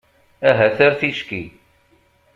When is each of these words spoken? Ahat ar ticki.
Ahat 0.49 0.77
ar 0.85 0.93
ticki. 0.99 1.43